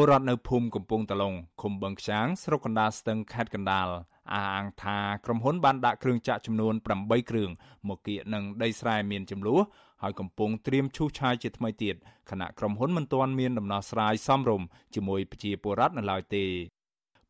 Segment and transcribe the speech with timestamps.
[0.00, 3.88] ពលរដ្ឋនៅភូមិកំពង់តឡុងឃុំបឹងខ្ចាងស្រុកកណ្ដាលស្ទឹងខេត្តកណ្ដាល
[4.34, 7.50] អះអាងថាក្រុមហ៊ុនបានដាក់គ្រឿងចាក់ចំនួន8គ្រឿង
[7.88, 9.60] មកគៀកនឹងដីស្រែមានចំនួន
[10.02, 11.94] ហើយកំពុងត្រៀមឈូសឆាយជាថ្មីទៀត
[12.30, 16.44] ខណៈក្រុមហ៊ុនមិនទាន់មានដំណោះស្រាយសមរម្យជាមួយប្រជាពលរដ្ឋនៅឡើយទេ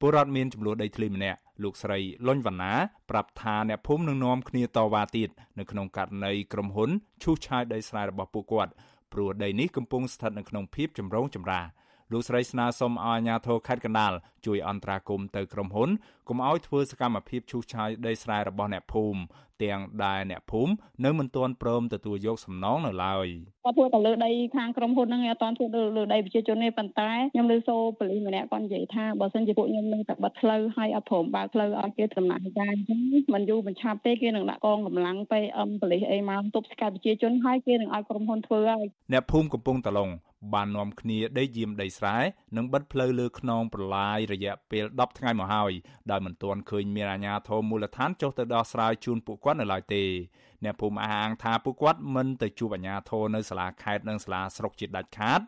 [0.00, 2.72] ពលរដ្ឋមានចំនួនដីធ្លីម្នាក់លោកស្រីលុញវណ្ណា
[3.10, 6.90] ប្រាប់ថាអ្នកភូមិនឹងនាំគ្នាតវ៉ាទៀតនៅក្នុងករណីក្រុមហ៊ុន
[7.22, 8.72] ឈូសឆាយដីស្រែរបស់ពួកគាត់
[9.12, 11.64] ព្រោះដីនេះកំពុងស្ថិតនៅក្នុងភាពចម្រូងចម្រាស
[12.12, 14.12] លោកស្រីស្នើសុំឲ្យអាជ្ញាធរខេត្តកណ្ដាល
[14.46, 15.90] ជួយអន្តរាគមន៍ទៅក្រុមហ៊ុន
[16.28, 19.20] កុំឲ្យធ្វើសកម្មភាពឈូសឆាយដីស្រែរបស់អ្នកភូមិ
[19.64, 20.72] ទាំងដែលអ្នកភូមិ
[21.04, 23.26] នៅមិនទាន់ព្រមទទួលយកសំណងនៅឡើយ
[23.64, 33.00] គាត់ធ្វើទៅលើដីខាងក្រុមហ៊ុនហ្នឹងអត់ទាន់ធ្វើលើដីប្រជាជនទេប៉ុន្តែខ្ញុំលើសូប៉ូលីសម្នាក់គាត់និយាយថាបើសិនជាពួកខ្ញុំនឹងតែបិទផ្លូវឲ្យអត់ព្រមបើកផ្លូវឲ្យគេដំណើរការអញ្ចឹង
[33.34, 40.10] មិនយូរមិនឆាប់ទេគេនឹងដាក់កងកម្លាំង PM ប៉ូលីសអីមកទប់ស្កាត់ប្រជាជនហើយគេនឹងឲ្យក្រុមហ៊ុនធ្វើហើយអ្នកភូមិកំពុងតឡុង
[40.54, 42.16] បាននាំគ្នាដេកយាមដីស្រែ
[42.56, 45.72] និងបិទផ្លូវលើខ្នងប្រឡាយរយៈពេល10ថ្ងៃមកហើយ
[46.10, 50.04] ដោយមិនទាន់ឃើញមានអាជ្ញាធរមូលដ្ឋានចុះទៅដោះស្រាយជូនពួកគាត់នៅឡើយទេ
[50.64, 55.40] អ្នកភូមិអះអាងថាពួកគាត់មិនទៅជួបអាជ្ញាធរនៅសាលាខេត្តនិងសាលាស្រុកជាដាច់ខាត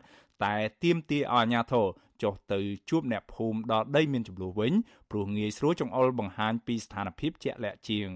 [0.43, 1.85] តែទាមទារឲ្យអាជ្ញាធរ
[2.23, 4.73] ចុះទៅជួបអ្នកភូមិដល់ដីមានចំនួនវិញ
[5.11, 8.09] ព្រោះងាយស្រួលចង្អុលបង្ហាញពីស្ថានភាពជាក់លាក់ជាង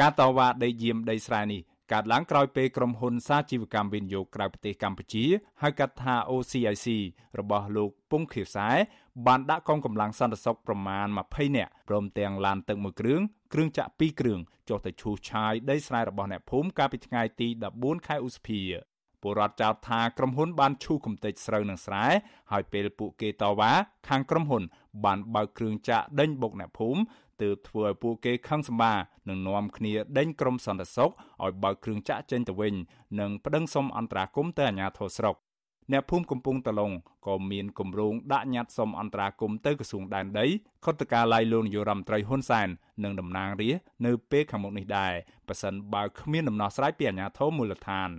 [0.00, 5.24] ការតវ៉ាដីយាមដីស្រែនេះកើតឡើងក្រោយពេលក្រុមហ៊ុនសាជីវកម្មវិនិយោគក្រៅប្រទេសកម្ពុជា
[5.62, 6.86] ហៅកាត់ថា OCIC
[7.38, 8.68] របស់លោកពងខៀវសែ
[9.26, 13.20] បានដាក់កងកម្លាំងសន្តិសុខប្រមាណ20នាក់ព្រមទាំងឡានទឹកមួយគ្រឿង
[13.52, 18.60] គ្រឿងចាក់2គ្រឿងចុះទៅឈូសឆាយដីស្រែរបស់អ្នកភូមិកាលពីថ្ងៃទី14ខែឧសភា
[19.22, 22.04] ពលរដ្ឋចោទថាក្រុមហ៊ុនបានឈូសកំទេចស្រូវនិងស្រែ
[22.52, 23.72] ហើយពេលពួកគេតវ៉ា
[24.08, 24.62] ខាងក្រុមហ៊ុន
[25.04, 27.00] បានបើកគ្រឿងចាក់ដេញបុកអ្នកភូមិ
[27.42, 28.92] ទើបធ្វើឲ្យពួកគេខឹងសម្បា
[29.28, 31.10] និងនាំគ្នាដេញក្រុមសន្តិសុខ
[31.44, 32.74] ឲ្យបើកគ្រឿងចាក់ចេញទៅវិញ
[33.20, 35.36] និងប្តឹងសុំអន្តរាគមន៍ទៅអាជ្ញាធរស្រុក
[35.92, 36.92] អ្នកភូមិកំពង់តឡុង
[37.26, 40.46] ក៏មានគម្រោងដាក់ញត្តិសុំអន្តរាគមន៍ទៅក្រសួងដែនដី
[40.84, 42.68] ខុទ្ទកាល័យលោកនាយរដ្ឋមន្ត្រីហ៊ុនសែន
[43.04, 45.12] និងតំណាងរាស្ត្រនៅពេលខាងមុខនេះដែរ
[45.48, 48.10] ប៉ះសិនបើគ្មានដំណោះស្រាយពីអាជ្ញាធរមូលដ្ឋាន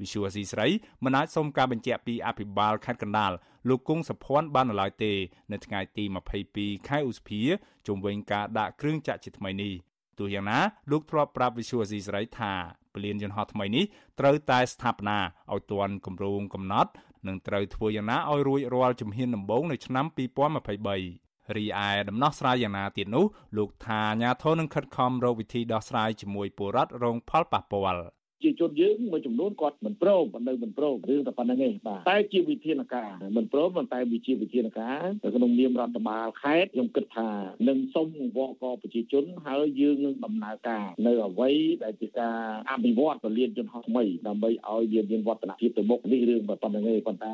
[0.00, 0.66] វិសុវស៊ីស្រី
[1.04, 3.32] មិនអាចសុំការបញ្ជាក់ពីអភិបាលខេត្តកណ្ដាល
[3.68, 5.12] លោកគង់សុភ័ណ្ឌបាននៅឡើយទេ
[5.52, 6.04] នៅថ្ងៃទី
[6.46, 7.40] 22ខែឧសភា
[7.86, 9.74] ជុំវិញការដាក់គ្រឿងចាក់ជាថ្មីនេះ
[10.18, 10.58] ទោះយ៉ាងណា
[10.90, 12.52] លោកធ្លាប់ប្រាប់វិសុវស៊ីស្រីថា
[12.94, 13.84] ពលានយន្តហោះថ្មីនេះ
[14.20, 15.18] ត្រូវតែស្ថាបនា
[15.52, 16.90] ឲ្យទាន់គម្រោងកំណត់
[17.26, 23.24] និងត្រូវធ្វើយ៉ាងណាឲ្យរួចរាល់ជំហានដំបូងនៅឆ្នាំ2023រីឯដំណោះស្រាយយ៉ាងណាទៀតនោះ
[23.56, 28.04] លោកថាអាញាធននឹងខិតខំរកវិធីដោះស្រាយជាមួយពលរដ្ឋរងផលប៉ះពាល់
[28.42, 37.30] ជាជនយើងមួយចំនួនគាត់មិនព្រមមិននៅមិនព្រមរឿងតែប៉ុណ្្នឹងឯងបាទតែជាវិធានការមិនព្រមប៉ុន្តែវាជាវិធានការនៅក្នុងនាមរដ្ឋបាលខេត្តខ្ញុំគិតថា
[37.68, 38.06] នឹងសុំ
[38.36, 41.50] វកកប្រជាជនហើយយើងនឹងដំណើរការនៅអ្វី
[41.84, 42.38] ដែលជាការ
[42.70, 47.32] អភិវឌ្ឍពលានជនហោះថ្មីដើម្បីឲ្យវាមានវឌ្ឍនភាពទៅមុខនេះរឿងប៉ុណ្្នឹងឯងប៉ុន្តែ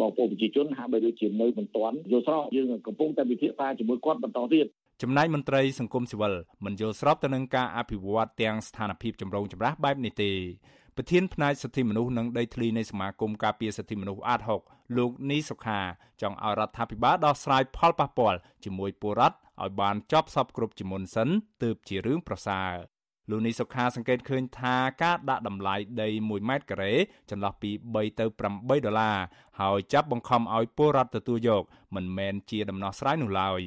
[0.00, 4.66] បងប្អូនប្រជាជនហាក់បីដូចជានៅមិនទាន់យល់ស្របយើងកំពុងតែវិភាគការជាមួយគាត់បន្តទៀត
[5.04, 10.32] ចំណែកមន្ត្រីសង្គមស៊ីវិលមិនយល់ស្របទៅនឹងការអភិវឌ្ឍទាំងស្ថានភាពចម្រូងចម្រាសបែបនេះទេ
[10.96, 15.80] ប្រធានផ្នែកសិទ្ធិមនុស្សនិងដីធ្លីនៃសមាគមការពារសិទ្ធិមនុស្សអាត6លោកនីសុខា
[16.22, 21.28] ចង់ឲ្យរដ្ឋាភិបាលដោះស្រាយផលប៉ះពាល់ជាមួយពលរដ្ឋឲ្យបានចប់សពគ្រប់ជាមុនសិន
[21.62, 22.72] ទើបជារឿងប្រសើរ
[23.30, 26.94] លោកនីសុខាសង្កេតឃើញថាការដាក់តម្លៃដី1ម៉ែត្រការ៉េ
[27.30, 29.18] ចន្លោះពី3ទៅ8ដុល្លារ
[29.60, 31.62] ហើយចាប់បង្ខំឲ្យពលរដ្ឋទទួលយក
[31.94, 33.62] មិនមែនជាដំណោះស្រាយនោះឡើយ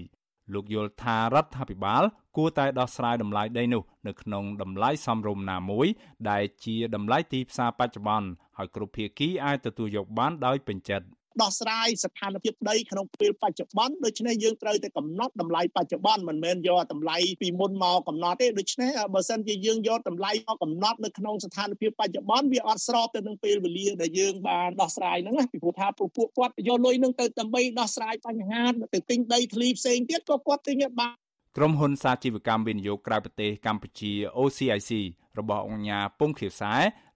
[0.54, 2.04] លោកយល់ថារដ្ឋាភិបាល
[2.38, 5.88] គួរតែដោះស្រាយតម្លៃដីនោះនៅក្នុងតម្លៃសមរម្យណាមួយ
[6.30, 11.08] ដែលជាតម្លៃទីផ្សារបច្ចុប្បន្នហើយគ្រប់ភាគីអាចទទួលយកបានដោយពេញចិត្ត
[11.42, 28.64] ដោះស្រាយស្ថានភាពដីក្នុងពេលបច្ចុប្បន្នដូច្នេះយើងត្រូវតែកំណត់តម្លៃបច្ចុប្បន្នមិនមែនយកតម្លៃពីមុនមកកំណត់ទេដូច្នេះបើសិនជាយើងយកតម្លៃមកកំណត់នៅក្នុងស្ថានភាពបច្ចុប្បន្នវាអត់ស្របទៅនឹងពេលវេលាដែលយើងបានដោះស្រាយហ្នឹងពីព្រោះថាពួកគាត់យកលុយហ្នឹងទៅដើម្បីដោះស្រាយបញ្ហា
[28.94, 31.25] ទៅទិញដីធ្លីផ្សេងទៀតក៏គាត់ទិញបាន
[31.58, 34.92] ក្រុមហ៊ុនសាជីវកម្មវិនិយោគក្រៅប្រទេសកម្ពុជា OCIC
[35.40, 36.74] របស់អង្គការពងខៀវសែ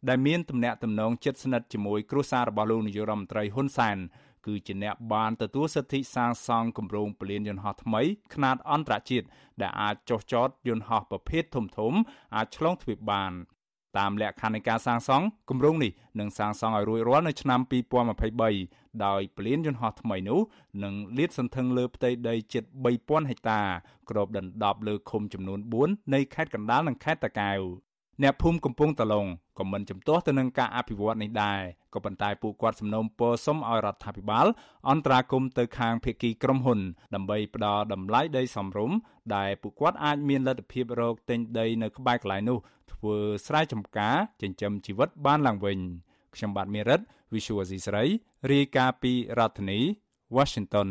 [0.09, 3.97] ដែលមានទំនាក់ទំនងជិតស្និទ្ធជាមួយគ្រួសាររបស់លោកនាយករដ្ឋមន្ត្រីហ៊ុនសែន
[4.45, 8.01] គឺជាអ្នកបានទទួលសិទ្ធិសាងសង់គម្រោងពលានយន្តហោះថ្មី
[8.33, 9.27] ខ្នាតអន្តរជាតិ
[9.61, 11.93] ដែលអាចចុះចតយន្តហោះប្រភេទធំធំ
[12.35, 13.31] អាចឆ្លងទ្វីបបាន
[13.97, 17.59] តាមលក្ខខណ្ឌនៃការសាងសង់គម្រោងនេះនឹងសាងសង់ឲ្យរួចរាល់នៅឆ្នាំ
[18.31, 20.39] 2023ដោយពលានយន្តហោះថ្មីនោះ
[20.83, 22.63] នឹងលាតសន្ធឹងលើផ្ទៃដីជិត
[22.97, 23.61] 3000ហិកតា
[24.09, 27.61] គ្របដណ្ដប់លើឃុំចំនួន4នៃខេត្តកណ្ដាលនិងខេត្តតាកែវ
[28.23, 29.25] អ្នកភូមិកំពង់តឡុង
[29.59, 31.61] ក៏មិនជំទាស់ទៅនឹងការអភិវឌ្ឍនេះដែរ
[31.93, 34.47] ក៏ប៉ុន្តែពួកគាត់សំណូមពរសុំឲ្យរដ្ឋាភិបាល
[34.89, 36.79] អន្តរាគមន៍ទៅខាងភាគីក្រុមហ៊ុន
[37.15, 38.97] ដើម្បីផ្ដល់តម្លៃដីសមរម្យ
[39.35, 42.57] ដែលពួកគាត់អាចមានលទ្ធភាពរកទិញដីនៅក្បែរកន្លែងនោះ
[42.99, 45.77] ធ្វើស្រែចម្ការចិញ្ចឹមជីវិតបានឡើងវិញ
[46.35, 47.01] ខ្ញុំបាទមេរិត
[47.33, 48.03] Visual Asia ស្រី
[48.51, 49.79] រាយការណ៍ពីរដ្ឋធានី
[50.35, 50.89] Washington